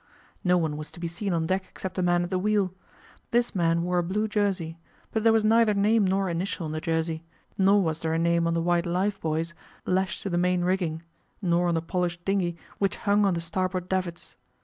No 0.43 0.57
one 0.57 0.77
was 0.77 0.91
to 0.93 0.99
be 0.99 1.05
seen 1.05 1.31
on 1.31 1.45
deck 1.45 1.65
except 1.69 1.93
the 1.93 2.01
man 2.01 2.23
at 2.23 2.31
the 2.31 2.39
wheel: 2.39 2.73
this 3.29 3.53
man 3.53 3.83
wore 3.83 3.99
a 3.99 4.03
blue 4.03 4.27
jersey; 4.27 4.79
but 5.11 5.23
there 5.23 5.31
was 5.31 5.45
neither 5.45 5.75
name 5.75 6.05
nor 6.05 6.27
initial 6.27 6.65
on 6.65 6.71
the 6.71 6.81
jersey, 6.81 7.23
nor 7.55 7.83
was 7.83 7.99
there 7.99 8.13
a 8.13 8.17
name 8.17 8.47
on 8.47 8.55
the 8.55 8.63
white 8.63 8.87
life 8.87 9.21
buoys 9.21 9.53
lashed 9.85 10.23
to 10.23 10.29
the 10.31 10.39
main 10.39 10.63
rigging, 10.63 11.03
nor 11.39 11.67
on 11.67 11.75
the 11.75 11.83
polished 11.83 12.25
dinghy 12.25 12.57
which 12.79 12.95
hung 12.95 13.27
on 13.27 13.35
the 13.35 13.41
starboard 13.41 13.87
davits. 13.87 14.35